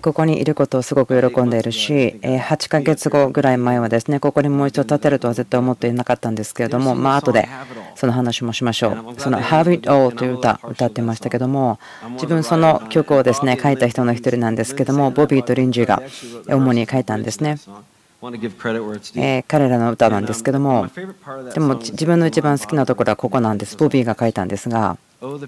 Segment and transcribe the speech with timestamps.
[0.00, 7.48] ここにいることをすごく喜んでいるし、8ヶ月後ぐらい前はですね、ここにもう一度立てるとは絶対思っていなかったんですけれども、まあ後で
[7.94, 9.14] その話もしましょう。
[9.18, 11.78] その Have It All という歌、歌ってましたけども、
[12.12, 16.02] 自分その曲をですね、書いた人の一人なんですけども、ボビーとリンジーが
[16.48, 17.56] 主に書いたんですね。
[19.16, 20.88] え彼らの歌なんですけども、
[21.54, 23.76] でも自分の一番好きなところはここなんです。
[23.76, 25.38] ボビーが書いたんですが、自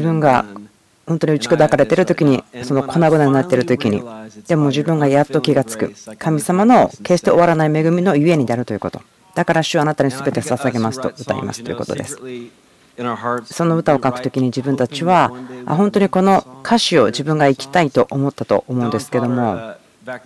[0.00, 0.46] 分が
[1.06, 4.02] 本当に打ち砕かれている時にその粉々になっている時に
[4.48, 5.94] でも自分がやっと気がつく。
[6.18, 9.00] 神様の決して終わらない恵みのゆえにであるということ。
[9.34, 12.18] だから主はあなたに全て捧げますと歌いますということです。
[13.44, 15.30] その歌を書く時に自分たちは
[15.66, 19.74] 本当にこの歌詞を自分が生きたいと思ったと思うんですけども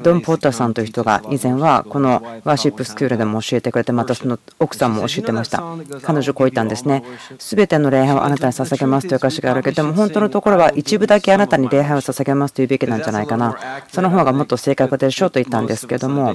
[0.00, 5.62] ドン・ポッターさんという人が以前はこのワーシップスクールでも教えてくれてまたその奥さんも教えてました。
[6.02, 7.02] 彼女こう言ったんですね。
[7.38, 13.56] 全ての礼拝をあなたに捧げますという歌詞があるけども本当のところは一部だけあなたに礼拝を捧げますというべきなんじゃないかな。
[13.88, 16.34] その方がもっと正確でしょうと言ったんですけども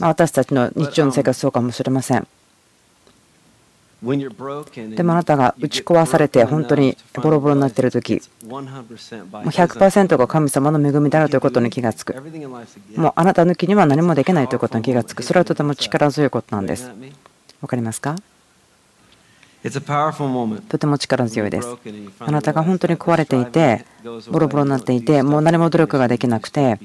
[0.00, 2.26] 私たちの日常の生活そうかもしれません。
[4.06, 12.14] でもあなたが打ち壊されて本当にボロボロになっている時100%が神様の恵みであるということに気がつく。
[12.96, 15.22] もうあなた抜きには何もできないということに気がつく。
[15.22, 16.90] それはとても力強いことなんです。
[17.60, 18.16] わかりますか？
[20.68, 21.68] とても力強いです。
[22.20, 23.84] あなたが本当に壊れていて
[24.30, 26.78] ボロボロになっていてもう何も努力ができなくて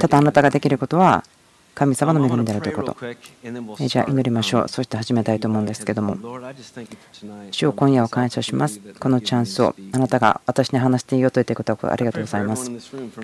[0.00, 1.22] ただあなたができることは
[1.74, 2.96] 神様の恵みであるということ。
[3.86, 4.68] じゃあ祈りましょう。
[4.68, 6.16] そして始めたいと思うんですけども。
[7.50, 8.80] 主を今夜を感謝します。
[8.98, 12.70] このチャンスをあなたが私に話していいよと言ってくれたありがとうございます。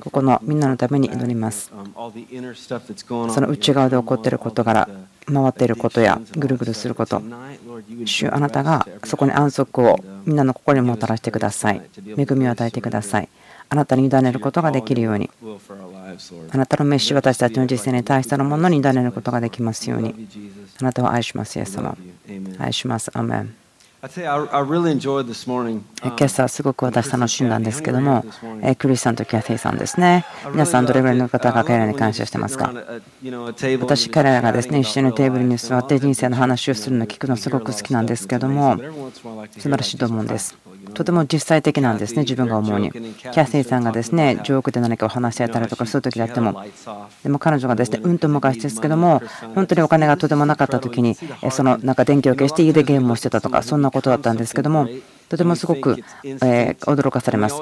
[0.01, 1.71] ここのみんなのために祈ります。
[1.71, 4.89] その内側で起こっていることから
[5.27, 7.21] 回っていることやぐるぐるすること。
[8.05, 11.83] 主あなたがそこに安息をみんなの心にもたらしてください。
[12.17, 13.29] 恵みを与えてください。
[13.69, 15.29] あなたに委ねることができるように
[16.51, 20.29] あなたの召し私たちの実践に対してのものに委ねることができますように。
[20.81, 21.97] あなたを愛しますイエス様。
[22.59, 23.11] 愛します。
[23.15, 23.55] アメン。
[23.99, 24.11] 今
[26.21, 28.25] 朝すごく私楽しんだんですけども、
[28.79, 30.25] クリスさんとキャティさんですね。
[30.53, 32.73] 皆さんどれぐらいの方が彼らに感謝してますか？
[33.81, 40.57] 私、彼らがですね、一緒にテーブルに座って人生の話をするのを聞くのすごく好きなんですけども、素晴らしいと思うんです。
[40.97, 42.91] とても実際的なんですね、自分が思うに。
[42.91, 46.65] キャシーさんがですね、ジョークで何かを話していたりとかする時であっても、
[47.23, 49.21] でも彼女がですね、うんと昔ですけども、
[49.55, 51.15] 本当にお金がとてもなかった時に、
[51.51, 54.89] そのなんか電気を消して家でゲームをしてたとか、そんなことだったんですけども、
[55.29, 57.57] とてもすごく、驚かされます。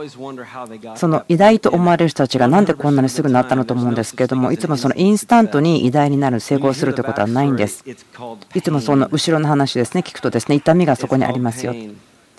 [0.94, 7.84] その偉大と思われる人たちがなんでこんなにすぐなったのと思うんですけども、いつもそのインスタントに偉大になる、成功するということはないんです。
[8.54, 11.74] いつもその後ろの話ですね、聞くとですね、痛みがそこにありますよ。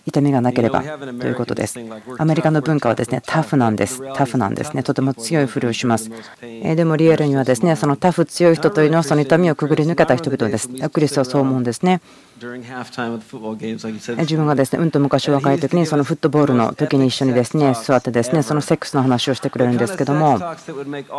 [0.05, 1.79] 痛みがなければということです。
[2.17, 4.01] アメリカの文化はですねタフなんです。
[4.13, 4.83] タフなんですね。
[4.83, 6.11] とても強いふりをします。
[6.41, 10.69] でもリアルにはですねそのタフ強い人というのはその痛みをくぐり抜けた人々です。
[10.89, 12.01] クリスはそう思うんですね。
[12.37, 20.39] 自分がですねうんと昔若い時にそのフットボールの時に一緒にですね座ってですねそのセックスの話をしてくれるんですけども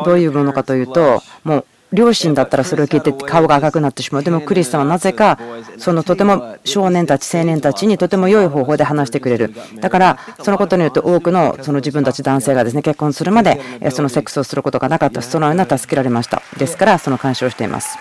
[0.04, 1.66] どういうものかというともう
[1.96, 4.22] 両親だったらそれを聞いて顔が赤くなってしまう。
[4.22, 5.38] でもクリスさんはなぜか
[5.78, 9.54] そのとても少年たち、青年たちにとても良い方法で話してくれる。
[9.80, 13.58] だからそのことによって多くのその自分たち男性がですね結婚するまで
[13.90, 15.22] そのセックスをすることがなかった。
[15.22, 16.42] そのような助けられました。
[16.58, 17.96] ですからその感謝をしています。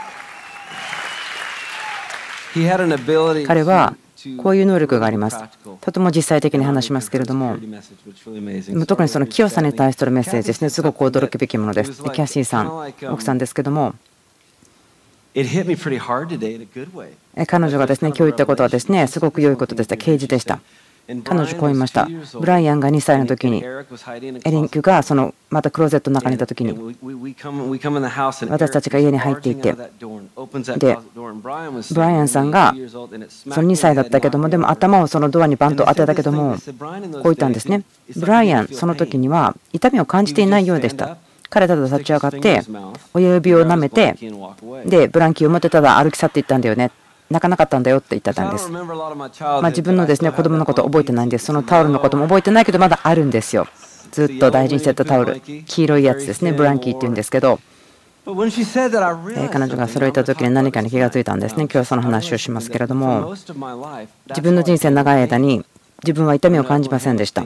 [3.48, 3.96] 彼は
[4.38, 5.38] こういう能力があります。
[5.82, 7.58] とても実際的に話しますけれども、
[8.88, 11.92] 特にその清さに対するメッセージですね、すごく驚くべきものです。
[11.92, 13.96] キャシーさん、奥さんですけども、
[15.34, 15.44] 彼
[17.68, 20.60] 女がですね今日言ったことはですねすごく良いことでした、啓示でした。
[21.24, 22.08] 彼女こう言いました。
[22.40, 26.72] ブライアンが2歳の時に、エリンクがそのまたクローゼットの中にいた時に、
[28.50, 29.74] 私たちが家に入っていて、
[30.78, 33.00] で、ブライアンさんがそ
[33.62, 37.84] の2歳だったけども、でも頭をそのドアにバンと当てたけども、こう言ったんですね。
[38.16, 41.18] ブライアン、その時には痛みを感じていないようでした。
[41.52, 42.64] 彼ただ立ち上がって、
[43.14, 44.16] 親指を舐めて、
[44.86, 46.90] で、ブランキーを持ってただ歩き去っていったんだよね。
[47.30, 48.70] 泣かなかったんだよって言ってたんです。
[48.70, 48.80] ま
[49.64, 51.46] あ、自分のですね子供のこと覚えてないんです。
[51.46, 53.68] そのタオルのことも覚えてないけどまだあるんですよ。
[54.12, 57.60] ずっと大事にしてたタオル、黄色いやつですね、ブランキーっていうんですけど、
[58.26, 61.64] 彼女がそれを言った時に何かに気がついたんですね。
[61.64, 63.36] 今日はその話をしますけれども、
[64.30, 65.66] 自分の人生長い間に
[66.06, 67.44] 自分は痛みを感じませんでした。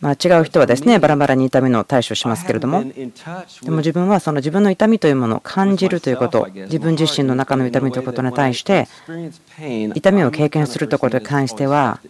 [0.00, 8.86] まあ、違う人はですねバラバラに痛みの対処しますけれどもでも自分はその自分の痛みというものを感じるということ自分自身の中の痛みということに対して
[9.94, 12.00] 痛みを経験するとことに関しては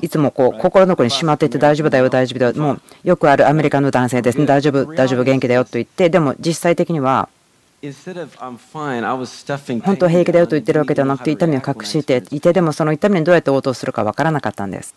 [0.00, 7.28] いつもこう心の奥にしまっていて大丈夫だよ大丈夫だよもうよくあるアメリカの男性ですね大丈夫大丈夫元気だよと言ってでも実際的には
[9.86, 14.94] 本当は平気だよと言ってるわけではなくて痛みを隠していてでもその痛みにどうやって応答するか分からなかったんです。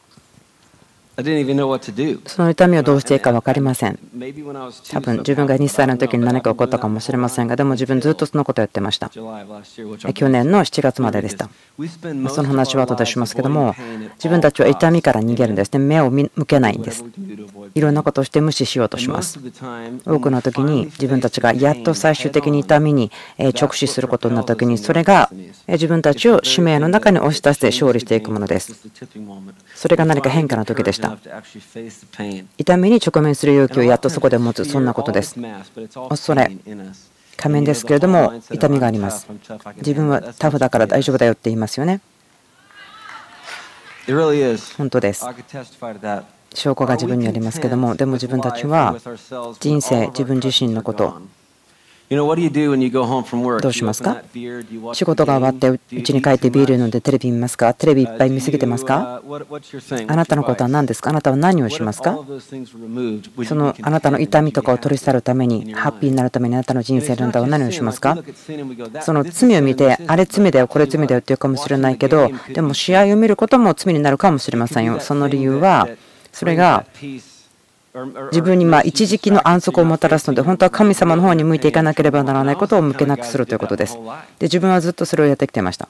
[2.26, 4.00] その痛みをどうしていいか分かりません。
[4.92, 9.10] 多分自分が2歳の時に何か起こったかもしれませんが、でも自分ずっとそのことをやってました。
[9.10, 11.50] 去年の7月まででした。
[12.30, 13.76] その話は後でしますけども、
[14.16, 15.80] 自分たちは痛みから逃げるんですね。
[15.80, 17.04] 目を向けないんです。
[17.76, 19.40] いろんなことをして無視しようとします。
[20.06, 23.12] 多くの時に自分たちがやっと最終的に痛みに
[23.60, 25.30] 直視することになった時に、それが
[25.68, 28.74] 自分たちを使命の中に押し出して勝利していくものです。
[29.76, 31.09] それが何か変化の時でした。
[32.58, 35.36] 痛みに直面する勇気をやっとそこで持つそんなことです。
[36.10, 36.52] 恐れ
[37.38, 39.28] 仮面ですけれども痛みがあります。
[39.78, 42.02] 自分はタフだから大丈夫だよって言いますよね。
[44.78, 45.26] 本当です。
[46.54, 48.98] 証拠が自分にありますけどもでも自分たちは
[49.60, 51.22] 人生自分自身のこと
[52.12, 54.24] どうしますか？
[54.94, 57.72] 仕事が終わって家に帰ってビール飲んでテレビ見ますか？
[57.76, 59.22] テレビいっぱい見すぎてますか？
[60.08, 61.12] あなたのことは何ですか？
[61.12, 62.18] あなたは何をしますか？
[63.46, 68.18] そのあなたの痛みとかを取り去るためにハッピーになるためにあなたの人生なたは何をしますか？
[69.02, 75.00] その罪を見てあれ罪だよこれ罪だよって言うかもしれないけどでも試合を見ることも罪になるかもしれませんよ。
[75.00, 75.88] その理由は
[76.32, 76.86] それが
[78.32, 83.96] 自分にま一時期の安息をもたらすので、本当は神様の方に向いていかなければならないことを向けなくするということです。
[84.38, 85.88] で自分はずっとそれをやってきてました。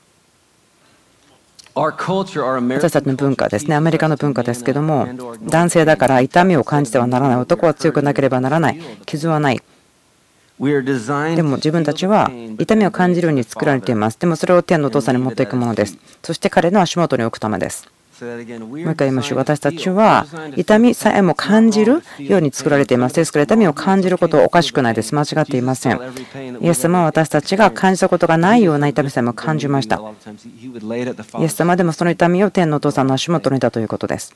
[1.75, 5.07] 私たちの文化ですね、アメリカの文化ですけども、
[5.44, 9.62] 男性だから痛みを感じてはならない、男は強くなければならない、傷はない。
[10.60, 14.19] でも自分たちは痛みを感じるように作られています。
[14.19, 15.98] でもそれを天のお父さんに持っていくものです。
[16.22, 17.88] そして彼の足元に置くためです。
[18.21, 19.38] もう一回言いましょう。
[19.38, 20.25] 私たちは
[20.56, 23.16] 痛みさえも感じるように作られています。
[23.16, 25.16] ですから痛みを感じることはおかしくないです。
[25.16, 26.00] 間違っていません。
[26.62, 30.01] イエス様は私たちが感じたことがないような痛みさえも感じました。
[31.39, 34.36] イエス様でもその痛みを天のお父さんの足元にいたということです。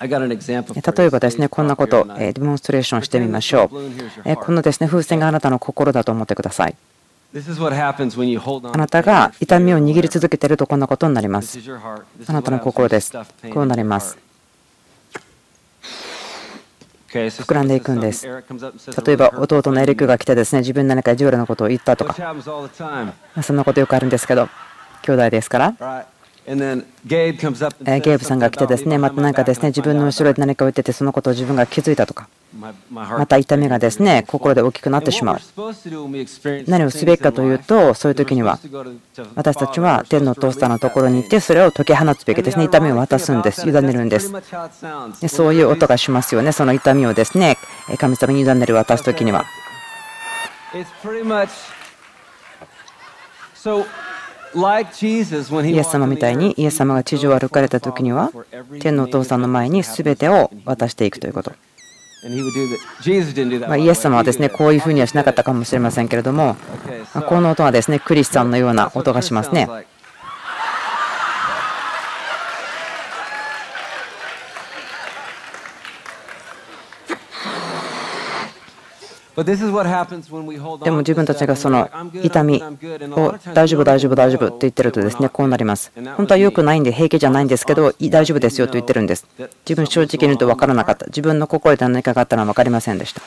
[0.00, 0.08] 例
[1.04, 4.36] えばですね、こんなことをデモンストレーションしてみましょう。
[4.36, 6.74] このですね、風船があなたの心だと思ってください。
[8.72, 11.58] あなたが痛みを握り続けているとこんなことになります。
[12.28, 13.12] あなたの心です。
[13.52, 14.16] こうなります。
[17.08, 18.24] 膨らんでいくんです。
[18.26, 22.14] 例えば弟のエリックが来てですね自分何かジュールのことを言ったとか
[23.42, 24.48] そんなことよくあるんですけど
[25.02, 26.06] 兄弟ですから
[28.00, 32.28] ゲーブさんが来てですねまた何かですね自分の後ろで何かを言っててそのことを自分が気づいたとか
[32.90, 35.40] また痛みがですね心で大きくなってしまう。
[36.68, 38.58] 何をすべきかというとそういう時には
[39.34, 42.64] 私たちは天のお父さんのところに行ってそれを解き放つべきですね。
[42.64, 43.68] 痛みを渡すんです。
[43.68, 44.32] 委ねるんです
[45.28, 46.52] そういう音がしますよね。
[46.52, 47.56] その痛みをですね
[47.98, 49.44] 神様に委ねる渡す時には。
[50.74, 50.78] イ
[55.78, 58.30] エス様みたいにイエス様が地上を歩かれた時には
[58.80, 61.52] 天のお父さんの前に全てを渡していくということ。
[63.68, 66.56] まイエス様はですねこういうふうにはしなかったかもしれませんけれども
[67.28, 69.68] この音はですねクリスチャンのような音がしますね。
[79.36, 81.90] でも自分たちがその
[82.22, 85.90] 痛みを大丈夫、大丈夫、大丈夫って言ってるとですねこうなります。
[86.16, 89.26] 本当は良くないんで平気じゃないんですけど大丈夫ですよと言ってるんです。
[89.68, 91.06] 自分正直に言うと分からなかった。
[91.06, 93.22] 自分の心で何かがあったのは分かりませんでした。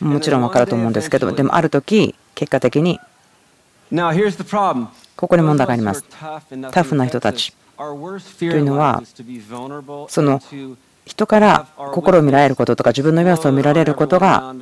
[0.00, 2.98] もちろん分かると思うんですけどでもある時結果的に
[5.16, 6.04] ここに問題があります。
[6.72, 9.02] タフな人たちというのは
[10.08, 10.40] その
[11.06, 14.54] 人から心を見られることとか自分の弱さを見られることが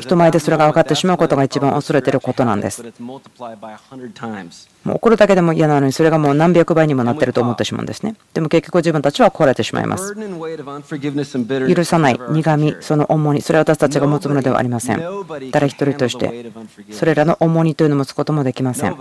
[0.00, 2.82] 人前でそれが分かってしまうことが一番恐れていることなんです。
[3.00, 3.20] も
[4.92, 8.16] う怒るだけでも嫌なのにそれがもう何百倍にもなっていると思ってしまうんですね。
[8.34, 10.14] でも結局自分たちは壊れてしまいます。
[11.74, 15.00] 許さない、苦み、その重荷、それは私たちが持つものではありません。
[15.52, 16.52] 誰一人として
[16.90, 18.96] それらの重荷というのを持つこともできません。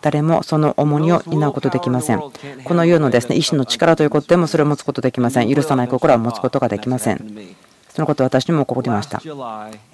[0.00, 2.20] 誰もその重荷を担うことできません。
[2.64, 5.54] この世のですね意志の力ということでもそれを持つことできません。
[5.54, 7.56] 許さない心は持つことができません。
[7.98, 9.20] そのこと私にも起こりました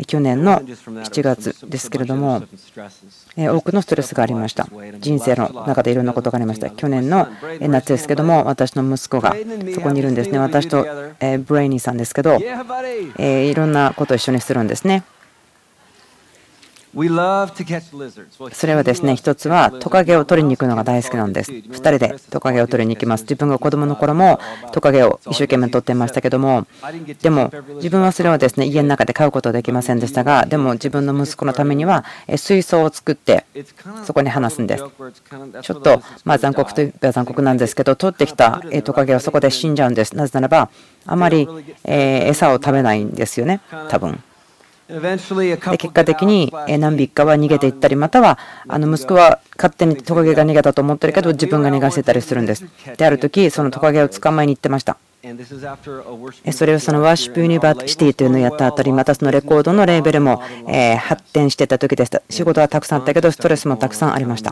[0.07, 2.43] 去年の7月ですけれども
[3.35, 4.69] 多くのストレスがありました
[4.99, 7.29] 人生の中でいろんなことがありました去年の
[7.61, 9.35] 夏ですけども私の息子が
[9.75, 10.85] そこにいるんですね私と
[11.47, 15.05] ブレイニーさんですけどいろんなことを一緒にするんですね
[18.53, 21.51] それはですね、一つはトカゲを取りに行くのが大好きなんです。
[21.53, 23.23] 2人でトカゲを取りに行きます。
[23.23, 24.39] 自分が子供の頃も
[24.73, 26.67] トカゲを一生懸命取ってましたけども、
[27.21, 32.05] でも自分はそれはですね、家の中で飼うことはできませんでしたが、でも自分の息子のためには
[32.37, 33.45] 水槽を作って
[34.05, 34.85] そこに放すんです。
[35.63, 40.17] ちょっとまあ残酷といえば残酷なんですけど、取ってきたトカゲはそこで死んじゃうんです。
[40.17, 40.71] なぜならば、
[41.07, 41.49] あまり
[41.85, 44.23] 餌を食べないんですよね、多分。
[44.87, 48.39] で結果的に何匹かは逃げていったりまたは
[48.69, 52.67] あの息子は勝手にトカゲが逃げたと思ってるけど自分が逃がせたりするんです。
[52.99, 54.99] である時そのトカゲを捕まえに行ってました。
[56.53, 60.43] それをそのワーシップユニバーシティというのをやったあたりまたそのレコードのレーベルも
[60.99, 62.21] 発展してた時でした。
[62.29, 64.51] 仕事はたくさんあったけどストレスもたくさんありました。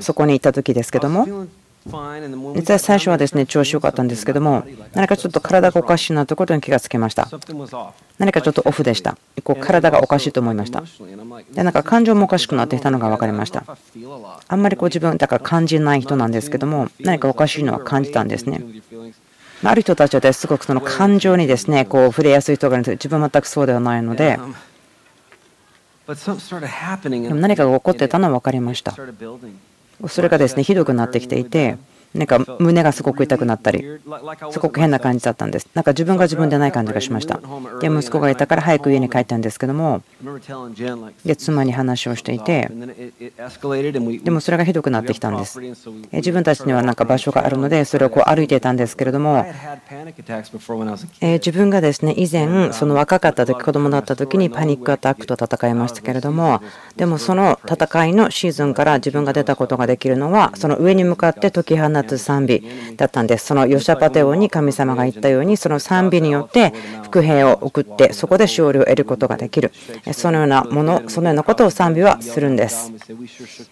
[0.00, 1.46] そこに行った時ですけども
[2.56, 4.64] 実は最初はですね調子良かったんですけども
[4.94, 7.28] 何かちょっと体がおかしいなということに気がつきました。
[8.18, 10.82] 何かちょっとオフでしたこう体がおかしいと思いました
[11.52, 13.64] でなんか感情もおかしくなってきたのが分かりました。
[14.48, 18.60] あんまりこう自分だから感じない人なんですけども何かおかしいのは感じたんですね。
[19.62, 22.94] ある人たちはすごくその感情にですねこう触れやすい人がいるんです。
[22.94, 24.38] 自分は全くそうではないので。
[26.06, 28.94] でも何かが起こってたのは分かりました
[30.08, 31.78] それがですねひどくなってきていて
[32.14, 33.84] なんか胸がすごく痛くなったり
[34.50, 35.68] すごく変な感じだったんです。
[35.74, 37.40] なんか自分が自分でない感じがしました。
[37.80, 40.02] で息子がいたから早く家に帰ったんですけども
[41.24, 42.70] で妻に話をしていて
[44.24, 45.60] でもそれがひどくなってきたんです。
[46.12, 49.44] 自分たちにはなんか場所があるのでそれをこう歩いていたんですけれども
[51.20, 56.60] 自分がですね以前その若かった時子供だった時にパニックアタックと戦いましたけれども
[56.96, 62.62] でもその戦いのシーズンから自分が出たことができるのはその上に向かって解き放つ賛美
[62.96, 63.46] だったんです。
[63.46, 66.72] そのヨシャパテ王に神様が言ったように、その賛美によって
[67.02, 69.72] 伏兵を送って、そこで勝利を得ることができる。
[70.12, 72.92] そのようなもの、そのようなことを賛美はするんです。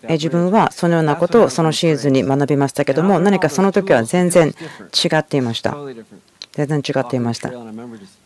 [0.09, 5.77] 自分はそのようなことをそのシーズンに学びましたけども、何かその時は全然違っていました。
[6.55, 7.51] 全然違っていました。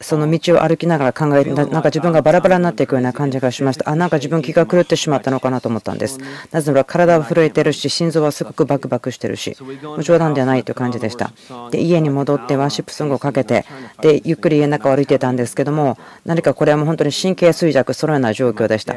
[0.02, 3.90] その道を歩きながら考え、なんか自分がバラバラになっていくような感じがしました。
[3.90, 6.18] あ、なんか自分気が狂ってしまったのかなと思ったんです。
[6.52, 9.56] なぜなら体は震えてるし、心臓はすごくバクバクしてるし、
[10.02, 11.32] 冗談ではないという感じでした。
[11.70, 13.64] で、家に戻ってワーシップソングをかけて、
[14.02, 18.94] で、ゆっくり家の中を歩いてたんですけども、何かこれはもう本当に神経衰弱、そのような状況でした。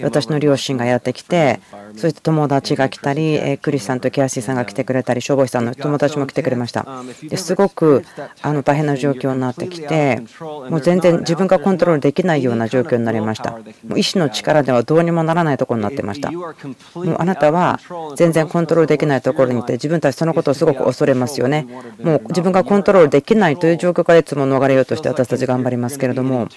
[0.00, 1.60] 私の両親がやってきて、
[1.96, 6.86] そして友達が来たり、クリスさんとキャシーさんが来てくれたり、消防士さんの友達も来てくれました。
[7.28, 8.04] ですごく
[8.42, 13.52] あの大変な状況になってきて、もう全然自分がコントロールできないような状況になりました。
[13.52, 13.60] も
[13.96, 16.30] う意志の力ではどうにもならないところになってました。
[16.30, 17.80] もうあなたは
[18.16, 21.66] 全然コントロールできないところにいて、自分たちそのことをすごく恐れますよね。
[22.02, 26.48] もう自分がコントロールできないという状況からいつも逃れようとして私たち頑張りますけれども。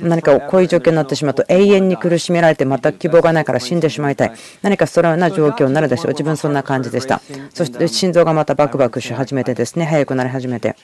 [0.00, 4.32] 何かこういう状況になってしまうと永遠に苦しめられて全く希望がないから死んでしまいたい。
[4.62, 6.08] 何かそのような状況になるでしょう。
[6.08, 7.20] 自分そんな感じでした。
[7.52, 9.84] そして心臓がまたバクバクし始めてですね。
[9.84, 10.76] 速くなり始めて。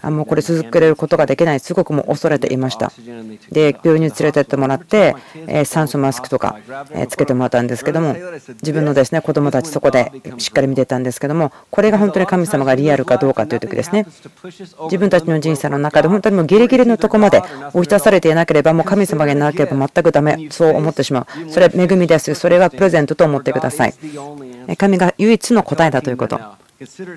[0.00, 1.60] あもうこれ続けることができない。
[1.60, 2.92] すごくもう恐れていました。
[3.50, 5.14] で病院に連れてってもらって
[5.64, 6.56] 酸素マスクとか
[7.08, 8.16] つけてもらったんですけども
[8.62, 14.06] 自分のですね子供たちそこでしっかり見てたんですけどもこれが本当に神様がリアルかどうかという時ですね。
[14.84, 23.94] 自分たちの人生の中で本当にもうギリギリのとこまで押し出されれていなければもう神様がいなければ全くダメそう思ってしまうそれは恵みですそれはプレゼントと思ってください
[24.76, 26.40] 神が唯一の答えだということ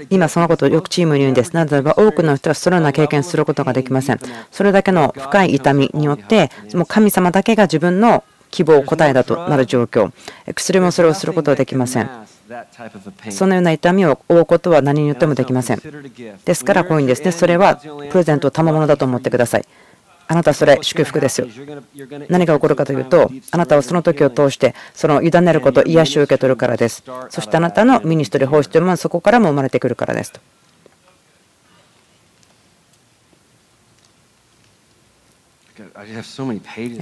[0.10, 1.54] 今そのことをよくチームに言うんです。
[1.54, 4.20] なぜならば多くの人はそのような経験することができません。
[4.52, 10.12] それだけの深い痛みによって、もう神様だけが自分の希望、答えだとなる状況。
[10.54, 12.10] 薬もそれをすることはできません。
[13.30, 15.82] そのような痛みを負うことは何によってもできません。
[16.46, 17.32] ですから、こういうんですね。
[17.32, 19.66] それはプレゼントを、賜物だと思ってください。
[20.30, 21.48] あなたはそれ祝福ですよ。
[22.28, 27.04] 何が起こるかというと、あなたはその時を通して、その委ねること、癒しを受け取るからです。
[27.30, 30.42] そしてあなたのミニストリー奉仕というものはそこからも生まれてくるからですと。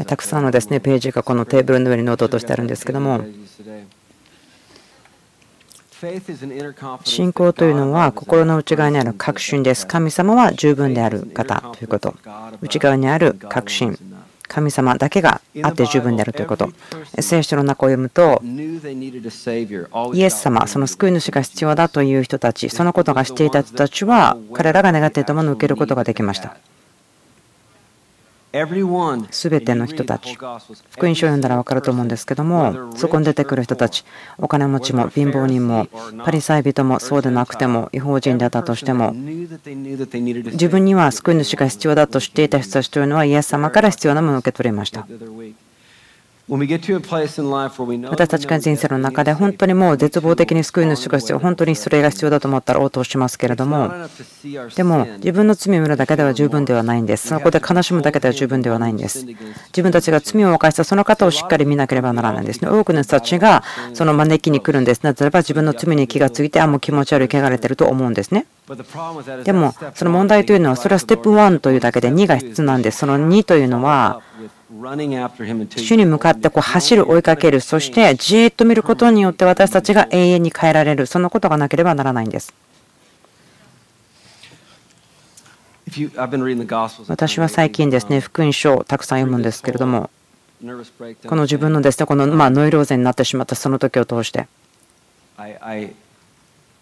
[0.05, 3.25] たくさんのですねページがこのテーブルの上にノートとしてあるんですけども、
[7.06, 9.88] 信仰というのは心の内側にある確信です。
[9.88, 12.16] 神様は十分である方ということ。
[12.62, 13.98] 内側にある確信。
[14.48, 16.70] 神様だけがあって十分であるということ。
[17.20, 18.42] 聖書の中を読むと、
[20.14, 26.58] イエス様、その救い主が必要だという人たち、そのことがしていた人たちは、彼らが願っていたものを受けることができました。
[29.32, 34.06] すべての人たち、福音書を読んだら分かると思うんですけども、そこに出てくる人たち、
[34.38, 35.88] お金持ちも貧乏人も、
[36.24, 45.06] パリサイ人もそうでなくても、違法人であったとしても、自分には救い主が必要だと知っていた人たちというのは、イエス様から必要なものを受け取りました。
[46.48, 53.92] 私たちが人生の中で本当にもう絶望的に救い主が必要、本当にそれが必要だと思ったら応答しますけれども、
[54.75, 57.30] でも自分の罪を見るだけでは十分ではないんです。
[57.30, 59.25] そこで悲しむだけでは十分ではないんです。
[59.25, 62.70] 自分たちが罪を犯したその方をしっかり見なければならないんですね。
[62.70, 63.64] 多くの人たちが
[63.96, 65.02] その招きに来るんです。
[65.02, 68.46] なぜならば自分の罪に気がついて、あ、もう気持ち悪い、汚れてると思うんですね。
[69.44, 73.00] でも、その問題というのは、それはステップ1というだけで2が必要なんです。
[73.00, 74.22] その2というのは、
[74.70, 82.54] 主に向かってこう走る、追いかける、そしてじーっと見ることによって私たちが永遠に変えられる、そのことがなければならないんです。
[87.08, 90.10] 私は最近ですね、福音書をたくさん読むんですけれども、
[91.28, 94.48] この自分のですね、このまノイローゼになってしまったその時を通して、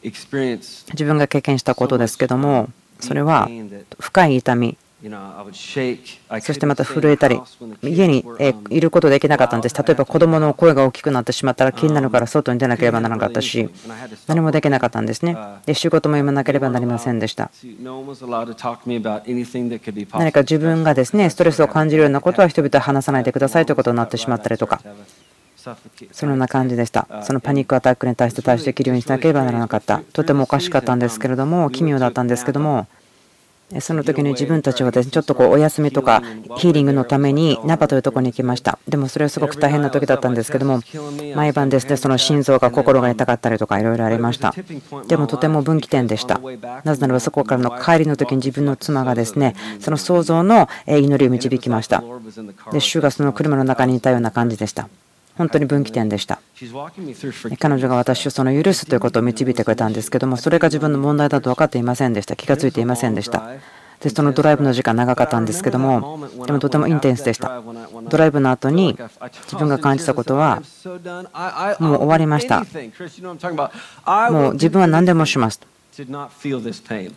[0.04, 3.50] 自分が経験したことですけども、それは
[4.00, 4.78] 深い痛み、
[6.42, 7.40] そしてまた震えたり、
[7.82, 8.26] 家に
[8.70, 9.76] いることできなかったんです。
[9.76, 13.70] 例えば子供の声が大きくなってしまったら気になるから外に出なければならなかったし、
[14.28, 15.36] 何もできなかったんですね。
[15.66, 17.52] で、仕事も読まなければなりませんでした。
[20.14, 24.80] 何か自分がですね、ストレスを感じるようなことは人々は話さないでくださいということになってしまったりとか。
[26.12, 27.08] そのような感じでした。
[27.24, 30.02] そのパニックアタックに対して対処できるようにしなければならなかった。
[30.12, 32.88] とてもおかしかったんですけれども、奇妙だったんですけども、
[33.80, 36.22] その時に自分たちはですねちょっとこうお休みとか
[36.58, 38.80] ヒーリングのためにナパというところに行きました。
[38.88, 40.82] でもそれはすごく大変な時だったんですけども、
[41.36, 44.54] 毎晩ですねその心臓が心が痛かったりとかいろいろありました。
[45.08, 46.40] でもとても分岐点でした。
[46.84, 52.04] なぜならばそこからの帰りの時に自分の妻がですねその想像の祈りを導きました。
[52.72, 54.88] で主がその車の中にいたような感じでした。
[55.36, 56.40] 本当に分岐点でした。
[57.60, 62.36] 彼女が私をその許すということを導いてくれたんですけども、それが自分の問題だと分かっていませんでした。
[62.36, 63.44] 気がついていませんでした。
[64.00, 67.62] でそのドライブの時間長かったんですけども、でもとてもインテンスでした。
[68.10, 68.98] ドライブの後に
[69.46, 70.62] 自分が感じたことは、
[71.80, 72.66] もう終わりました。
[74.30, 75.62] もう自分は何でもします。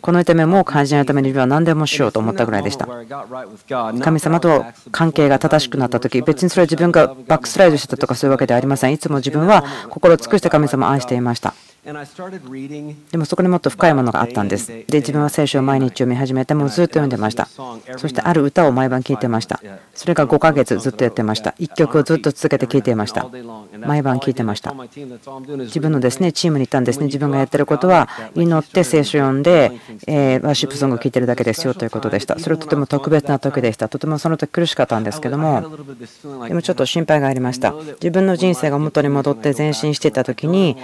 [0.01, 2.87] この痛みも感じないためには何でもしようと思ったぐらいでした。
[3.99, 8.93] 神様と関係が正しくなった時、別にそれは自分がバックスライドしてたとかそういうわけではありません。
[8.93, 11.53] いつも自分は心を尽くして神様を愛していました。
[13.11, 14.67] でもそこにもっと深いものがあったんです。
[14.67, 17.47] で、自分は聖書を毎日読み始めて、もうずっと読んでました。
[17.95, 19.61] そしてある歌を毎晩聴いてました。
[19.95, 21.51] それが5ヶ月ずっとやってました。
[21.59, 23.29] 1曲をずっと続けて聴いていました。
[23.79, 24.73] 毎晩聴いてました。
[24.73, 27.05] 自分のですねチームに行ったんですね。
[27.05, 29.71] 自分がやってることは、祈って聖書を読んで、
[30.07, 32.37] えワーシップソングを聴いてるだけですよということでした。
[32.37, 33.87] それはとても特別な時でした。
[33.87, 35.77] とてもその時苦しかったんですけども、
[36.49, 37.71] でもちょっと心配がありました。
[37.71, 40.75] 自分の人生が元に戻って前進していた時に、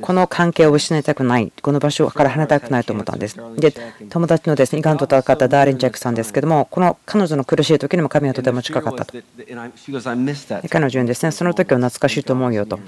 [0.00, 3.36] この関係を失いたくない、この場所から離れたくないと思ったんです。
[3.56, 3.72] で、
[4.08, 9.14] 友達のですね、がんと戦ったダーリン・ジャックさんですけども、この彼女の苦しい時にも神はとても近かったと。
[10.68, 12.78] 彼女にですね、その時は懐かしいと思うよと。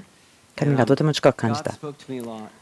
[0.61, 1.71] 神がとても近く感じた。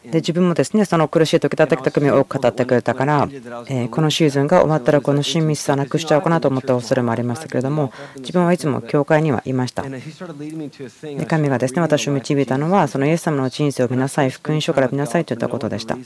[0.05, 3.27] で自分もですねその苦しい時だった時神を語ってくれたから、
[3.67, 9.83] えこのシーズンが終わったらこの親密さなくしちゃうかなと思った恐れもありましたけれども自分はいつも教会にはいました。
[9.83, 15.97] で神がですね私を導いたのはそのイエス様の人生を見なさい福音書から見なさいといったことでした。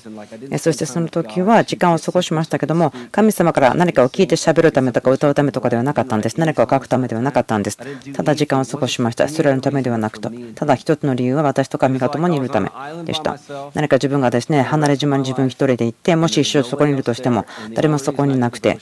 [0.58, 6.39] そしてその時は時間を過ごしましたけども神様から何かを聞いてしゃべるためとか歌うためとかではなかったんです。
[6.39, 7.77] 何かを書くためではなかったんです。
[8.13, 9.27] ただ時間を過ごしました。
[9.27, 12.72] それのためではなくとただ一つの理由は私と神が共にいるため
[13.04, 13.38] でした。
[13.74, 18.80] 何か自分がですね離れ島に自分一人で行って、もし一生そこにいるとしても、誰もそこになくて、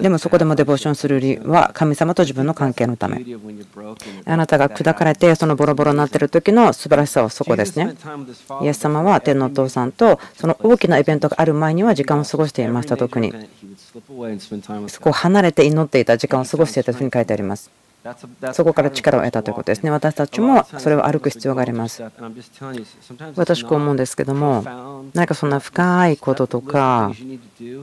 [0.00, 3.24] でもそこでもデボーションする理由は神様と自分の関係のため。
[4.24, 7.96] あなたが砕かれてそのボロボロになってる時の素晴らしさはそこですね。
[8.62, 13.32] イエス様は天のお父さんとその大きなイベントがある前には時間を過ごしていました特に。
[14.88, 17.70] そこを離れて祈っていた時間を過ごしていたというふうに書いてあります。
[18.52, 19.90] そこから力を得たということですね。
[19.90, 22.02] 私たちもそれを歩く必要があります。
[23.36, 27.12] 私こう思うんですけども、何かそんな深いこととか、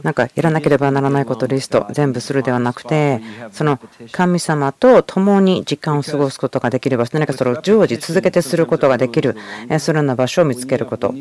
[0.04, 3.80] なんかやらなければならないことリスト全部するではなくて、その
[4.12, 9.36] 神様と共に時間を過ごすことができる場所、何かそれを常時続けてすることができる、
[9.80, 11.14] そのような場所を見つけること。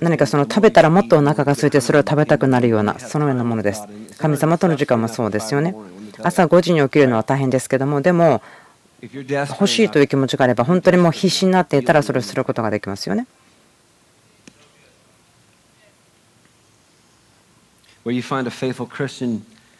[0.00, 3.86] 何かその食べたらもっとお腹が空いてそれを食べたくなるような、そのようなものです。
[4.18, 5.74] 神様との時間もそうですよね。
[6.22, 8.42] 朝5時に起きるのは大変ですけどもでも
[9.02, 13.26] 欲しいという気持ちがあれば本当にもう必死になっていたらそれをすることができますよね。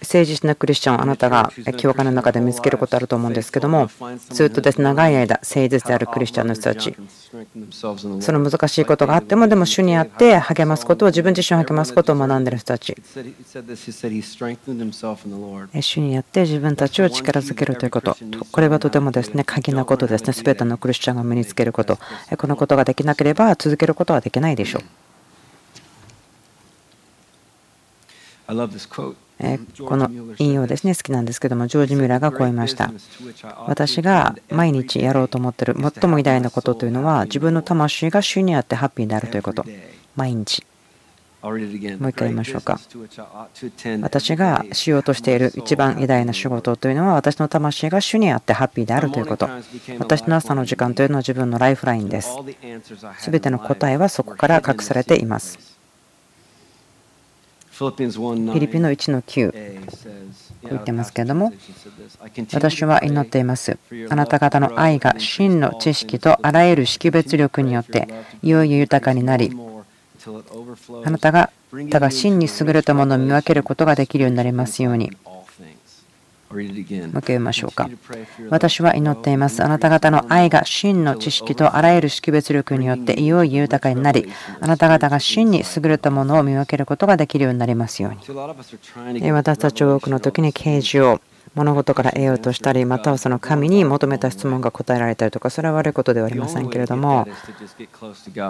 [0.03, 3.91] 誠実なクリスチャンをあなたが教会の中で見つけることあると思うんですけども
[4.31, 4.81] ずっとです。
[4.81, 6.97] 長い間誠実であるクリスチャンの人たち。
[8.21, 12.97] その難しいことがあってもでも主にあって励ますことを自分自身を励ますことを学んでる人たち。
[15.83, 18.17] 主にあって自分たちを力づけるということ。
[18.51, 20.33] これはとてもですね鍵なことですね。
[20.33, 21.99] 全てのクリスチャンが身につけること。
[22.37, 24.83] このことができなければ続けることはできないでしょう。
[29.87, 32.93] この引用ですね好きなんですけどもジョージ・ミュラーがこう言いました。
[33.67, 39.65] 私が毎日やろうと思ってる最も偉大なことというのは自分の魂が主にあってハッピーであるということ。
[40.17, 40.65] 毎日。
[41.43, 42.79] もう一回言いましょうか。
[44.03, 49.49] 私がしようとしている一番偉大な仕事というのは私の魂が主にあってハッピーであるということ。
[49.99, 52.31] 私の朝の時間というのは自分のライフラインです。
[53.21, 55.70] 全ての答えはそこから隠されています。
[58.59, 59.53] リピンの1の9
[60.69, 61.53] 言ってますけれども
[62.53, 63.79] 私は祈っています。
[64.09, 68.09] あなた方の愛が真の知識とあらゆる識別力によって
[68.43, 69.51] いよいよ豊かになり
[71.05, 75.13] あなたがが真に優れたものを見分けることができるようになりますように
[76.51, 77.89] もう一回読みましょうか。
[78.49, 79.63] 私は祈っています。
[79.63, 84.29] あなた方の愛が真の知識とあらゆる識別力によっていよいよ豊かになり、
[84.61, 89.31] あなた方が真に優れたものを見分けることができるようになりますように。
[89.31, 91.21] 私たちは多くの時に啓示を
[91.55, 97.27] 物事から得ようとしたりまたはその神に求めた質問が答えられたりとかそれは悪いことではありませんけれども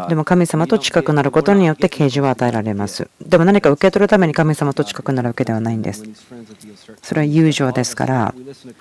[0.08, 3.08] でも神様と近くなることによって啓示は与えられます。
[3.22, 6.04] でも何か受け取るために神様と近くなるわけではないんです。
[7.02, 8.34] それは友情ですから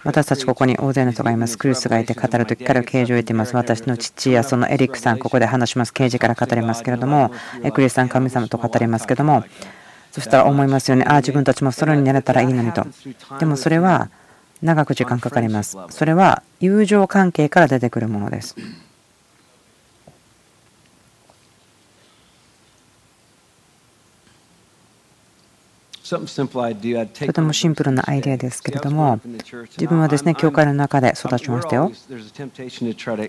[0.03, 1.57] 私たちここに大勢の人がいます。
[1.57, 3.55] クリスがいて語る時から啓示を得ています。
[3.55, 5.93] 私の父やそのエリックさんここで話します。
[5.93, 7.31] 啓示から語りますけれども
[7.73, 9.43] クリスさん神様と語りますけども
[10.11, 11.05] そしたら思いますよね。
[11.07, 12.85] ああ、自分たちもソロになれたらいいのにと。
[13.39, 14.09] でもそれは
[14.61, 15.77] 長く時間かかります。
[15.89, 18.55] それは友情関係から出てくるものです。
[26.09, 29.19] とてもシンプルなアイデアですけれども、
[29.77, 31.91] 自分はですね、教会の中で育ちましたよ。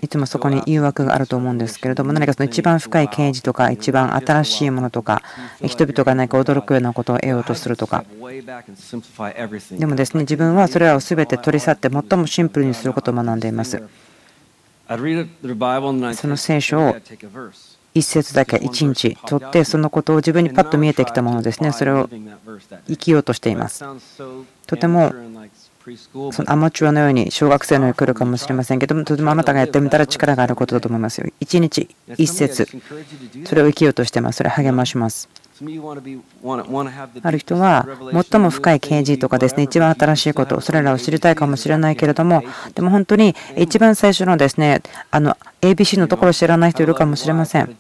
[0.00, 5.22] いつもそこに誘惑があると思うんですけれども、何かその一番深い啓示とか、一番新しいものとか、
[5.62, 8.04] 人々が何か驚くようなことを得ようとするとか。
[9.78, 13.82] でもですね、自分はそれらを全て取り去って、最もシンプルにすることを学んでいます。
[14.88, 16.96] その聖書を
[17.94, 21.72] 一節だけ一日取ってそのことを自分にパッと見えてきたものですね。
[21.72, 22.09] それを
[22.87, 23.85] 生きようとしています。
[24.66, 25.12] とても
[26.33, 31.29] そのアマチュアのように小学生のように来るかもしれませんけどもとてもあなたがやってみたら力があることだと思いますよ。
[31.40, 32.68] 一日一節。
[33.44, 34.37] それを生きようとしてます。
[34.37, 35.29] それ励まします
[37.22, 37.86] ある人は
[38.30, 42.42] 最も深い啓示とかですね一番新しいことそれらを知りたいかもしれないけれども
[42.74, 47.76] でも本当に一番最初のですねあの ABC のところを知らない人いるかもしれません。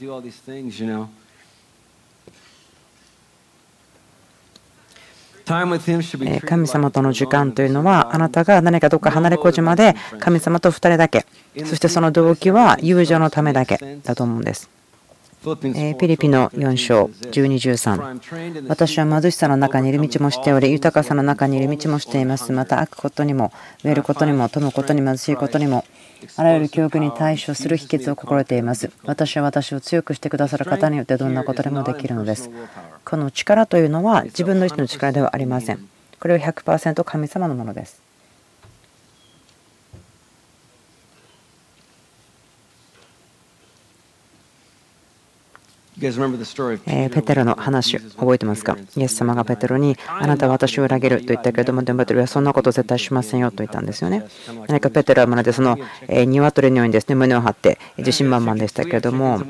[6.46, 11.26] 神様との時間というのはあなたが何かどっか離れ小島で神様と2人だけ。
[11.64, 14.70] そしてその動機は友情のためだけだと思うんです。
[15.42, 22.52] ピリピの4章1213私は貧しさの中にいる道もしており豊かさの中にいる道もしています。
[22.52, 23.50] また開くことにも
[23.82, 25.86] 植えることにも富むことに貧しいことにも
[26.36, 28.90] あらゆる教育に対処する秘訣を心得ています。
[29.04, 32.50] 私は私を強くしてくださる方によってどんなことでもできるのです。
[33.06, 35.88] この力というのは自分の意思の力ではありません。
[36.20, 38.09] これは100%神様のものです。
[46.00, 48.76] ペテロの話、覚えてますか？
[48.96, 54.26] イエス様がペテロに、あなたは私を裏切ると言ったけれども、でもペテロはそんなこと絶対しませんよと言ったんですよね。
[54.68, 59.42] 何かペテロはまるでその鶏のようにですね胸を張って自信満々でしたけれども、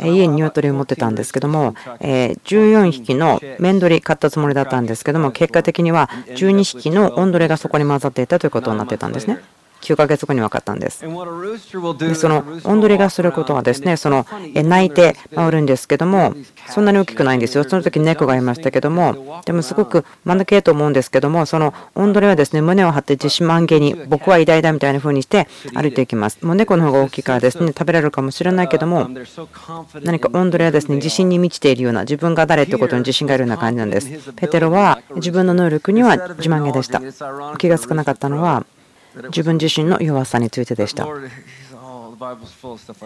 [0.00, 9.40] 家に鶏を持ってたんですけども、14匹のメンドリ買ったつもりだったんですけども、結果的には12匹のオンドレがそこに混ざっていたということになってたんですね。
[9.82, 11.00] 9ヶ月後に分かったんです。
[11.98, 16.34] でそのオンドリがすることはですね、その泣いて回るんですけども、
[16.68, 17.64] そんなに大きくないんですよ。
[17.64, 26.38] その時猫がいましたけども、でもすごく間抜けと思うんですけども、そのオンドリはですね、胸を張って自信満げに、僕は偉大だみたいな風にして歩いていきます。
[26.42, 29.10] もう猫の方が大きいからですね、食べられるかもしれないけども、
[30.02, 34.32] 何かオンドリはですね、自信に満ちているような、自分が誰ということに自信がいるような感じなんです。
[34.36, 37.00] ペテロは自分の能力には自慢げでした。
[37.58, 38.64] 気がつかなかったのは、
[39.28, 41.06] 自分自身の弱さについてでした。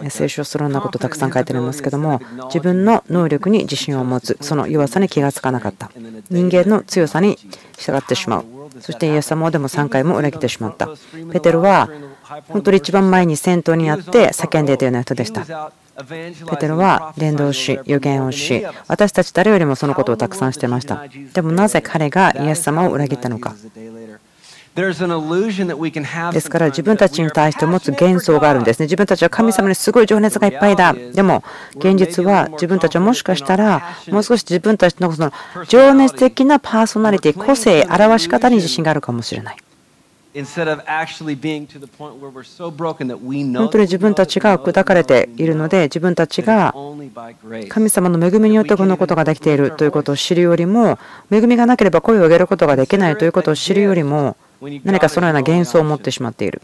[0.09, 5.91] 聖書そのようなことたくさん書いてありますけども自分の能力に自信を持つその弱さに気がつかなかった。
[6.29, 7.37] 人間の強さに
[7.77, 8.45] 従ってしまう。
[8.79, 10.89] そしてイエス様をでも3回も裏切ってしまった。
[11.31, 11.89] ペテロは
[12.49, 15.71] 本当に一番前に先頭にあって叫んでいたような人でした。
[16.07, 21.05] ペテロは伝道し、予言をし、私たち誰よりもそのことをたくさんしてました。
[21.33, 23.55] でもなぜ彼がイエス様を裏切ったのか。
[26.31, 28.85] ですから自分たちに対して持つ幻想があるんですね。
[28.85, 30.93] 自分たちは神様にすごい情熱がいっぱいだ。
[30.93, 31.43] でも
[31.77, 35.31] 現実は自分たちはもしかしたらもう少し自分たちのその
[35.67, 39.57] 情熱的なパーソナリティ、個性、表し方に自信があるかもしれない。
[43.61, 46.75] 本当に自分たちが砕かれているので自分たちが
[47.69, 50.99] 神様の恵みによってこのことができているということを知るよりも
[51.31, 56.61] 恵みがなければ声を上げることができないということを知るよりも何かそのような幻想を持ってしまっている。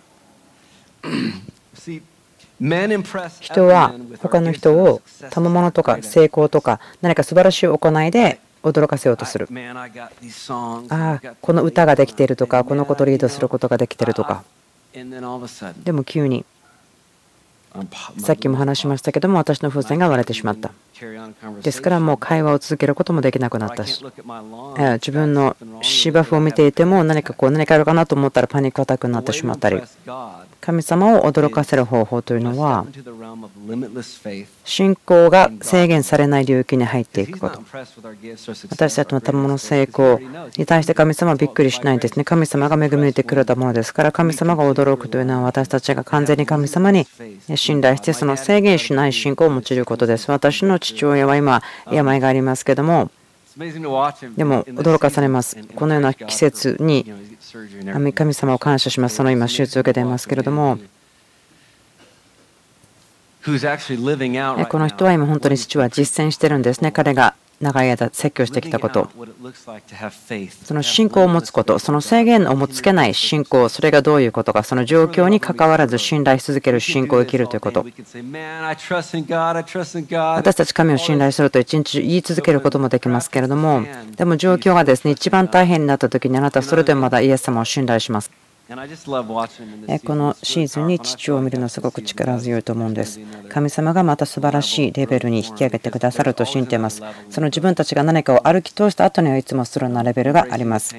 [3.40, 9.48] 人は他の人を賜物とか成功とか何か素晴らしい行いで驚かせようとする。
[10.90, 14.44] ああ、この歌ができているとか、このことをリードすることができているとか。
[15.84, 16.46] でも急に
[18.20, 20.72] さっきも話しましたけども私の風船が割れてしまった
[21.62, 24.04] ですからもう会話を続けることもできなくなったし。
[24.94, 29.82] 自分の芝生を見ていても何かこう何かあるかなと思ったらパニックアタックになってしまったり。
[30.64, 32.86] 神様を驚かせる方法というのは
[34.64, 37.62] 信仰が制限されない領域に入っていくこと。
[38.70, 40.22] 私たちの賜物の成功
[40.58, 42.24] に対して神様はびっくりしないんですね。
[42.24, 47.08] 神様が恵みてくれたものですから神様が驚くというのは私たちが完全に神様に
[47.56, 50.32] 信頼してその制限しない信仰を持ちることです。
[50.32, 53.12] 私の父親は今病がありますけども
[53.58, 55.58] でも驚かされます。
[55.76, 57.06] このような季節に
[58.16, 59.16] 神様を感謝します。
[59.16, 60.80] その今手術を受けていますけれども。
[63.46, 63.52] こ
[64.80, 66.92] の人は今本当に父は実践してるんですね。
[66.92, 69.10] 彼が長い間説教してきたこと。
[70.64, 71.80] その信仰を持つこと。
[71.80, 73.70] その制限をつけない信仰。
[73.70, 74.64] それがどういうことか。
[74.64, 77.86] その状況にかかわらず信頼し続ける信仰を生きるということ。
[80.44, 83.84] 私たち神を信頼すると一日中言い続けることもできますけれども
[84.16, 88.32] でも状況がですね一番大変になった時にあなたはそれでもまだイエス様を信頼します
[88.70, 88.76] こ
[90.16, 93.20] のシーズンに父を見るのすごく力強いと思うんです。
[93.50, 97.02] 神様がまた素晴らしいレベルに引き上げてくださると信じています。
[97.30, 100.96] その自分たちが何かを歩き通した後にはいつもそのようなレベルがあります。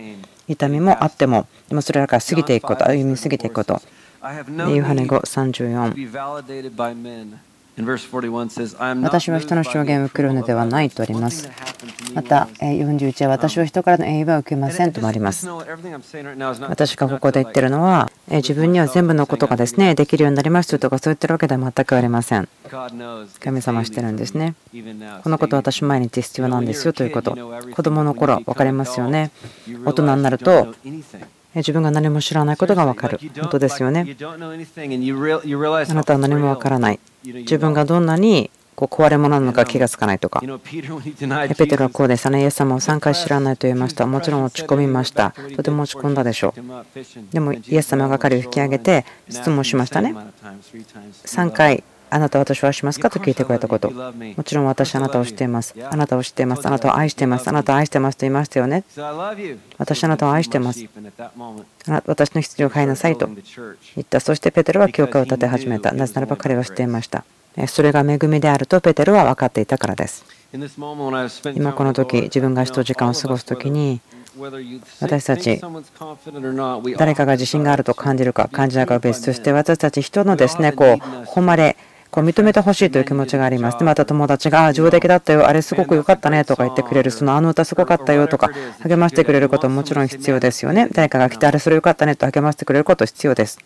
[0.47, 3.81] 痛みもあっても、でもそれらから過ぎていくこと、歩み過ぎていくこと。
[4.69, 5.95] ユハネ語34
[7.77, 11.51] 私は人の証言を受けるのではないとあります。
[12.15, 15.49] また、41は私は人からの栄誉は受けませんともあります。
[16.69, 22.49] 私がここで言ってるのは、自分には全部のことがですね、できるようになりましたとかそう言ってるわけでは全くありません。
[23.41, 24.55] 神様はしてるんですね。
[25.25, 27.37] このこと私毎日必要なんですよということ。
[27.75, 29.33] 子供の頃分かりますよね。
[29.85, 30.75] 大人になると
[31.55, 33.21] 自分が何も知らないことが分かる。
[33.41, 34.17] 本当ですよね。
[34.21, 37.01] あなたは何も分からない。
[37.25, 40.41] 自分がどんなにこう壊れ物なのか気がつかないとか。
[40.41, 42.43] ペテロはこうですね。
[42.43, 44.07] イエス様を3回知らないと言いました。
[44.07, 45.33] もちろん落ち込みました。
[45.57, 46.61] とても落ち込んだでしょう。
[47.33, 50.15] でもイエス様が彼を引き上げて質問しましたね。
[51.25, 53.91] 3回あなた私はしますかと聞いてくれたこと。
[53.91, 55.75] もちろん私あなたを知っています。
[55.83, 56.65] あなたを知っています。
[56.65, 57.49] あなたを愛しています。
[57.49, 58.85] あなたを愛していますと言いましたよね。
[59.79, 60.87] 私あなたを愛しています。
[62.07, 63.37] 私の羊を飼いなさいと言
[64.03, 64.21] った。
[64.21, 65.91] そしてペテロは教会を建て始めた。
[65.91, 67.25] なぜならば彼は知っていました。
[67.67, 70.25] それが恵みであるとペテロは分かっていたからです。
[71.57, 74.01] 今この時、自分が人時間を過ごす時に、
[75.01, 75.61] 私たち、
[76.97, 81.77] 誰かが自信があると感じるか感じないかは別として、私たち人のですね、こう、誉れ、
[82.15, 83.79] こう認めてほしいという気持ちがあります。
[83.79, 88.51] でまた友達が、上出来だったよ、あれすごく良かったねとか言ってくれる、そのあの歌すごかったよとか
[88.85, 90.87] 励ましてくれることももちろん必要ですよね。
[90.93, 93.59] 誰かが来て、あれそれ良かったねと励ましてくれること必要です。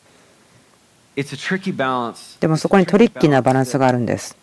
[2.41, 4.35] でもそこにトリッキーなバランスがあるんです。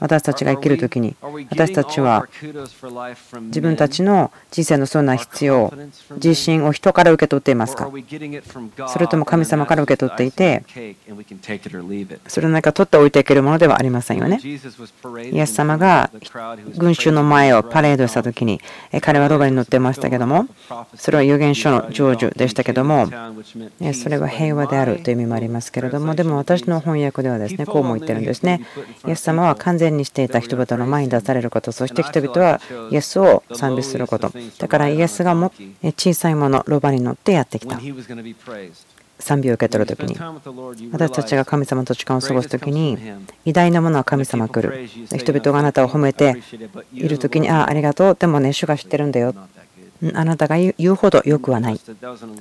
[0.00, 1.16] 私たちが生きる時に
[1.50, 2.28] 私たちは
[3.42, 5.72] 自分たちの人生のそうな必要
[6.16, 7.90] 自信を人から受け取っていますか？
[8.88, 10.64] それとも神様から受け取っていて
[12.28, 14.40] それを何か取っておいていけるものではありませんよね。
[14.42, 16.10] イエス様が
[16.76, 18.60] 群衆の前をパレードした時に
[19.00, 20.46] 彼はロバに乗ってましたけども
[20.94, 23.06] それは預言書の成就でしたけども
[23.94, 28.66] それは平和であるという意味もありますけれどもでも私の翻訳ではですねこうも言ってるんですね
[29.22, 34.32] 様は完全にしていた人々の前に出されること、そして人々はイエスを賛美すること。
[34.58, 37.80] だからイエスがも小さいもの、ロバに乗ってやってきた。
[39.18, 40.18] 賛美を受け取るときに、
[40.90, 42.98] 私たちが神様と時間を過ごすときに、
[43.44, 44.88] 偉大なものは神様来る。
[45.16, 46.42] 人々があなたを褒めて
[46.92, 49.34] いるときに、ああ、ありがとう、でもね、主が知ってるんだよ。
[50.14, 51.80] あなたが言うほど良くはない。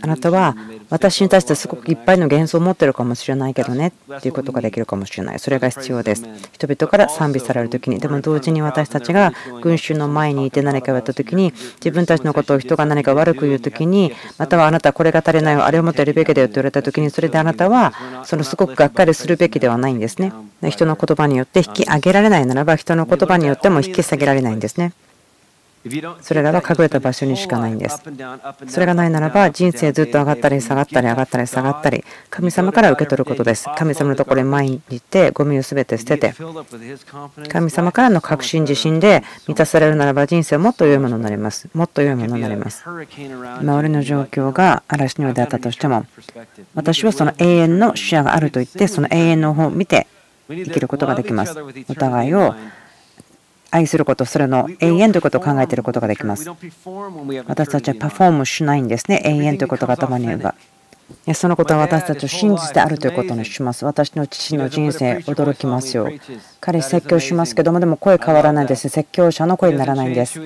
[0.01, 0.55] あなたは
[0.89, 5.39] 私に対してすごくいっぱいの幻想を持ってるかもしれないけどねっていうことができるかもしれない。
[5.39, 6.25] それが必要です。
[6.53, 17.93] 人々から賛美される時に、でも同時に私たちが群衆の前にいて何か言われた時に、自分たちのことを人が何か悪く言う時に、またはあなたこれが足りないよ、あれをもっとやるべきだよと言われた時に、それであなたは
[18.25, 20.33] そのすごくがっかりするべきではないんですね。
[20.69, 24.93] 人の言葉によって引き上げられないならば、人の言葉によっても引き下げられないんですね。
[26.21, 28.03] それらは隠れた場所にしかないんです。
[28.67, 33.67] それがないならば人生ずっと上がったり下がったり上がったり下がったり神様から受け取ることです。
[33.77, 36.35] 神様のところに前に行ってゴミを全て捨てて
[37.49, 41.67] 神様からの確信自信で満たされるならば人生はもっと良いものになります。
[41.73, 42.83] もっと良いものになります。
[42.87, 46.05] 周りの状況が嵐のようであったとしても
[46.75, 50.07] 私はその永遠の視野があると言ってその永遠の方を見て
[50.47, 51.57] 生きることができます。
[51.89, 52.53] お互いを
[53.71, 56.49] 愛すること、それの永遠ということを考えていることができます。
[57.47, 60.55] 私たちはパフォームしないんですね、永遠ということが頭に言えば。
[61.33, 63.85] そのことは私たちを真実であるということにします。
[63.85, 66.09] 私の父の人生、驚きますよ。
[66.59, 68.89] 彼、説教しますけども、でも声変わらないんです。
[68.89, 70.39] 説教者の声にならないんです。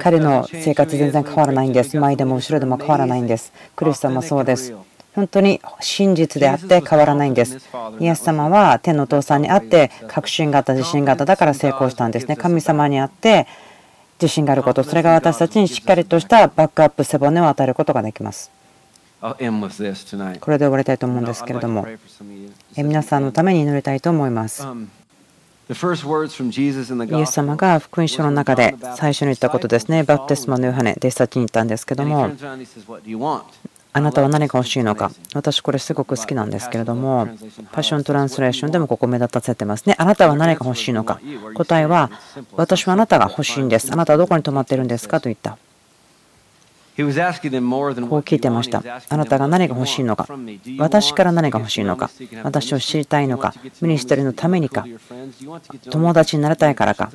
[0.00, 1.96] 彼の生活全然変わらないんです。
[1.98, 3.52] 前でも後ろでも変わらないんです。
[3.76, 4.74] クリスさんもそうです。
[5.18, 7.58] 本当に真実であって変わらないんです。
[7.98, 12.36] イエス様は天のお父さんにあって確信があった自信があっただから成功したんですね。
[12.36, 13.48] 神様にあって
[14.22, 18.52] 自信があること、それが私たちにしっかりとしたバックアップ背骨を与えることができます。
[19.20, 19.48] これ
[20.58, 21.84] で終わりたいと思うんですけれども、
[22.76, 24.64] 皆さんのために祈りたいと思います。
[25.68, 25.74] イエ
[27.26, 32.30] ス様が福音書の中で最初に言ったことですね、バプテスマのヨハネ、弟子たちに言ったんですけども、
[33.92, 35.10] あなたは何が欲しいのか。
[35.34, 37.26] 私これすごく好きなんですけれども、
[37.72, 39.94] パッショントランスレーションでもここ目立たせてますね。
[39.98, 41.20] あなたは何が欲しいのか。
[41.54, 42.10] 答えは、
[42.56, 43.92] 私はあなたが欲しいんです。
[43.92, 45.58] あなたはどこに泊まってるんですかと言った。
[46.98, 48.82] こう聞いてました。
[49.08, 50.26] あなたが何が欲しいのか、
[50.78, 52.10] 私から何が欲しいのか、
[52.42, 54.84] 私を知りたいのか、ミニストリーのためにか、
[55.90, 57.10] 友達になりたいからか？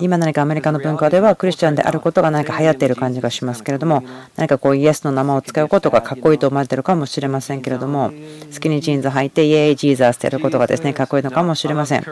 [0.00, 4.02] 今何かアメリカの文化ではクリスチャンであることが何か流行っている感じがしますけれども、
[4.34, 8.12] 何かこうイエスの名前を使うことがかっこいいと思われているかもしれませんけれども、
[8.50, 12.04] スキニージーンズ履いてイエーイジーザースってやることがですね、かっこいいのかもしれません。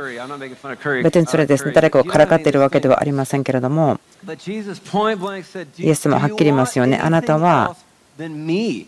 [1.03, 4.31] 別にそれですね、誰かをからかっているわけではありませんけれども、イ
[5.89, 6.92] エス様はっきり言いますよね。
[6.93, 7.75] ねあなたは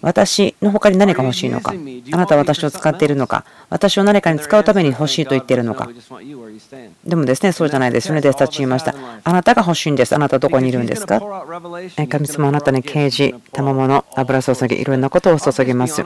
[0.03, 1.73] 私の他に何か欲しいのか？
[1.73, 3.45] あなたは私を使っているのか？
[3.71, 5.89] 私を何かに使うために欲しいと言っているのか？
[7.05, 8.09] でもですねそうじゃないです。
[8.09, 8.95] よね弟子たち言いました。
[9.25, 10.15] あなたが欲しいんです。
[10.15, 11.21] あなたはどこにいるんですか？
[11.21, 16.05] 神様あなたに啓示賜物油注ぎいろんなことを注ぎます。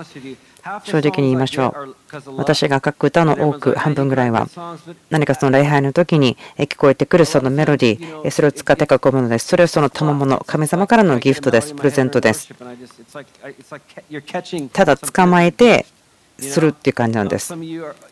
[0.85, 1.97] 正直に言いましょう。
[2.37, 4.49] 私が書く歌の多く、半分ぐらいは、
[5.09, 9.47] 何かその礼拝の時に聞こえてくるそのメロディー、それを使って書くものです。
[9.47, 11.75] それはその賜物、神様からのギフトです。
[11.75, 12.53] プレゼントです。
[14.73, 15.87] ただ捕まえて
[16.41, 17.53] するっていう感じなんです。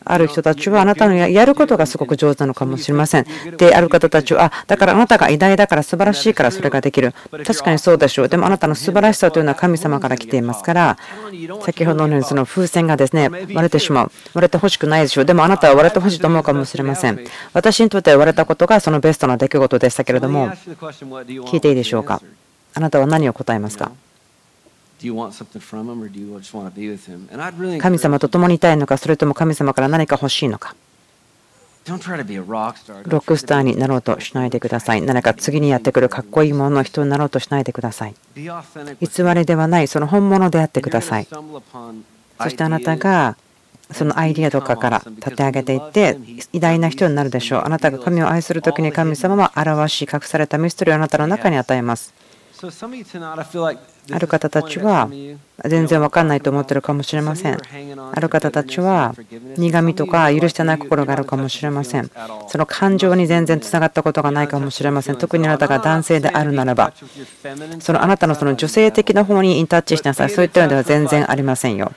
[0.03, 3.25] ある人たちはあなたのやることがすごく上手なのかもしれません。
[3.57, 7.13] で、ある方たちは、あ、だからあなたが偉大だから素晴らしいからそれができる。
[7.45, 8.27] 確かにそうでしょう。
[8.27, 10.97] でもあなたの素晴らしさというのは神様から来ていますから、
[11.61, 14.11] 先ほどのようにその風船がですね、割れてしまう。
[14.33, 15.25] 割れてほしくないでしょう。
[15.25, 17.23] でもあなたは割れてほしいと思うかもしれません。
[17.53, 22.21] 私にとっては割れたことがそのベストな出来事でしたけれども、聞いていいでしょうか？
[22.73, 23.91] あなたは何を答えますか？
[27.79, 30.75] 神様と共にいたいのか、それとも神様から何か欲しいのか。
[31.87, 35.01] ロックスターになろうとしないでください。
[35.01, 38.15] 何か次にやってくるかっこいいものの人になろうとしないでください。
[38.35, 38.49] 偽
[39.33, 41.27] りではない、その本物であってください。
[41.27, 43.37] そしてあなたが
[43.91, 46.17] そのアイディアとかから立て上げていって
[46.51, 47.61] 偉大な人になるでしょう。
[47.63, 52.13] あなたが神を愛する時に神様は表し隠されたミステリーをあなたの中に与えます。
[54.11, 55.09] ある方たちは
[55.65, 57.57] 全然わかんないと思ってるかもしれません。
[58.13, 59.15] ある方たちは
[59.57, 62.09] 苦みとか許してない心があるかもしれません。
[62.47, 65.17] その感情に全然つながったことがないかもしれません。
[65.17, 66.93] 特にあなたが男性であるならば、
[67.79, 70.29] そのあなたのその女性的な方にインタッチしなさい。
[70.29, 71.91] そういったのでは全然ありませんよ。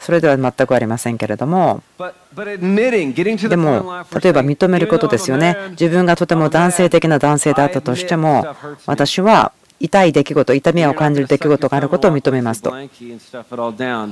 [0.00, 5.56] それでは全くありませんけれども、でも、例えば認めることですよね。
[5.70, 8.46] 自分がとても男性的な男性であったとしても、
[8.86, 12.70] 私は痛い出来事、痛みを感じる出来事があることを認めますと。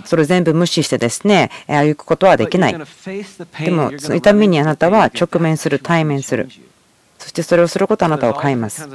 [0.05, 2.73] それを全部無視してですね、歩くことはできない。
[2.73, 6.49] でも、その痛みにあなたは直面する、対面する。
[7.19, 8.89] そしてそれをすることあなたを変えます。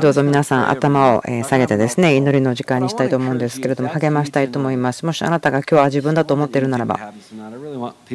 [0.00, 5.06] どうぞ皆さん頭を下げてですね祈りの時間にしたいと思うんですけれども励ましたいと思います。
[5.06, 7.36] もしあなたが今日は自分だと思っているならば人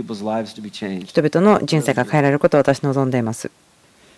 [0.04, 3.50] 々の人生が変えられることを私望んでいます。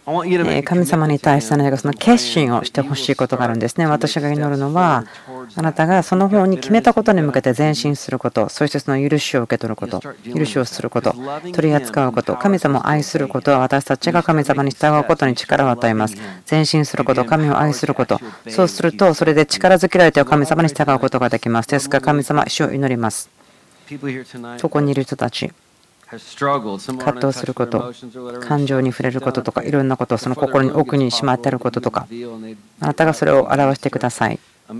[0.05, 3.85] 神様に対して何かその決心をしてほしいことがあるんですね。
[3.85, 5.05] 私が祈るのは、
[5.55, 11.13] あなたがその方に決めたことに向けて前進すること、そしてその許しを受け取ること、許しをすること、
[11.53, 16.15] 取り扱うこと、神様を愛することは私たちが神様に従うことに力を与えます。
[16.49, 21.69] 前進すること、神を愛すること、そうすると、それで力づけられて神様に従うことができます。
[21.69, 23.29] ですから、神様、主を祈ります。
[24.57, 25.51] そこにいる人たち。
[26.11, 27.93] 葛藤すること、
[28.41, 32.07] 感情に触れることとか、いろんなこと、その心に奥にしまっていることとか、
[32.81, 34.39] あなたがそれを表してください。
[34.67, 34.73] そ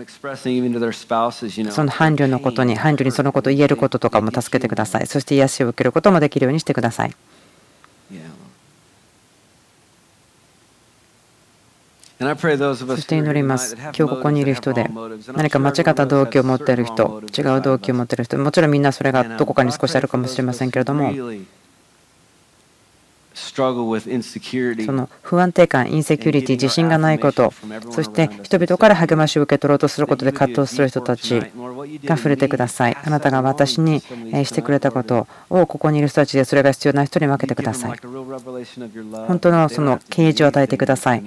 [1.84, 5.07] の伴侶のことに、伴侶にそのことを言えることとかも助けてください。
[5.07, 7.11] そして癒しを受けることもできるようにしてください。
[12.22, 13.76] そして祈ります。
[13.76, 14.88] 今日ここにいる人で
[15.36, 21.11] 何か間違った動機を持っている人、違う動機を持っている人、もちろんみんなそれがどこかに少しあるかもしれませんけれども、
[23.34, 27.53] その不安定感、インセキュリティ、自信がないこと、
[27.89, 31.39] そして人々から励ましを受け取ろうとすることで葛藤する人たち
[32.03, 32.97] が触れてください。
[33.01, 37.99] あなたが私にしてくれたことをここにいる人たちでそれが必要な人に分けてください。
[39.27, 41.23] 本当のその啓示を与えてください。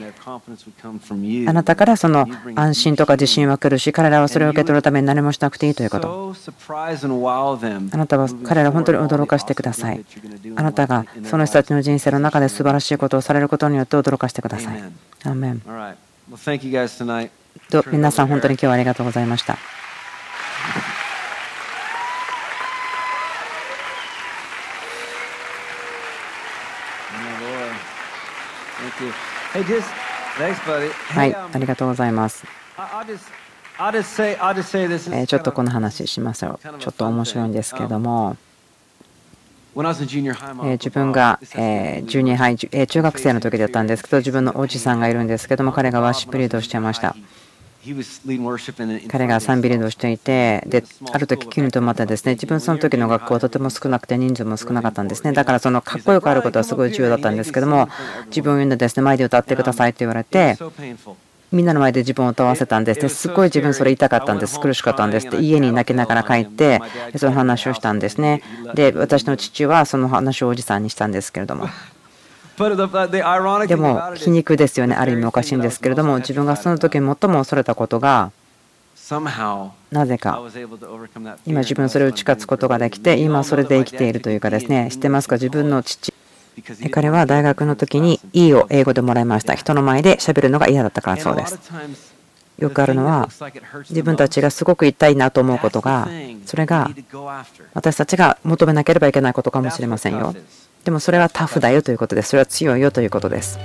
[1.46, 6.34] あなたからその安心とか自信は来るし、彼らはそれを受け取るために何もしなくていいということ。
[6.68, 10.04] あなたは彼らを本当に驚かせてください。
[10.56, 14.82] あなたがその人たちの人生の中で素晴らしいことをされることによって驚かせてください。
[15.24, 15.62] アーメン
[17.70, 19.56] と皆さん本当に今日はありがとうございました。
[31.14, 32.44] はい、ありがとうございます。
[35.26, 36.60] ちょっとこの話しますよ。
[36.78, 38.36] ちょっと面白いんですけども。
[39.74, 47.16] 自分がジュニアハイ中学生の時だったんですけど自分のおじさんがいるんですけども彼がワーシップリードをしてました。
[49.08, 55.32] 彼が賛美リードをしていてである時急にとまたですね自分その時の学校はとても少なくて人数も少なかったんですね。
[55.32, 57.88] だからそのかっこよくあることはすごい重要だったんですけども
[58.28, 60.56] 自分を言うんでですね前で歌ってくださいと言われて
[61.54, 63.08] みんなの前で自分を歌わせたんですね。
[63.08, 64.60] すごい自分それ痛かったんです。
[64.60, 66.82] 苦しかったんですって家に泣きながら帰って
[67.16, 68.42] その話をしたんですね。
[68.74, 71.68] で私の父はその話をおじさんにしたんですけれども。
[73.66, 74.94] でも皮肉ですよね。
[74.94, 78.30] ある意味おかしいんですけれども自分がその時最も恐れたことが
[79.90, 80.40] なぜか
[81.44, 85.34] 今自分それを打ち勝つことができて今それで生きているというかですね知ってますか？
[85.34, 86.13] 自分の父
[86.90, 89.54] 彼は大学の時に E を英語でもらいました。
[89.54, 91.58] 人の前で喋るのが嫌だったからそうです。
[92.58, 93.28] よくあるのは
[93.90, 96.08] 自分たちがすごく痛いなと思うことが
[96.46, 96.88] それが
[97.72, 100.34] 私たちが求めなければいけないことかもしれませんよ。
[100.84, 102.28] でもそれはタフだよということです。
[102.28, 103.58] それは強いよということです。